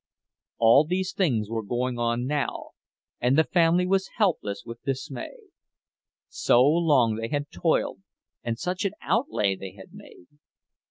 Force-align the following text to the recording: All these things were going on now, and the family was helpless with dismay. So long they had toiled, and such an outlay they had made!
All 0.57 0.83
these 0.83 1.13
things 1.13 1.47
were 1.47 1.61
going 1.61 1.99
on 1.99 2.25
now, 2.25 2.71
and 3.19 3.37
the 3.37 3.43
family 3.43 3.85
was 3.85 4.09
helpless 4.17 4.63
with 4.65 4.81
dismay. 4.81 5.37
So 6.27 6.63
long 6.63 7.17
they 7.17 7.27
had 7.27 7.51
toiled, 7.51 8.01
and 8.41 8.57
such 8.57 8.83
an 8.83 8.93
outlay 9.03 9.55
they 9.55 9.73
had 9.73 9.93
made! 9.93 10.25